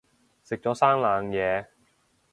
[0.43, 1.67] 食咗生冷嘢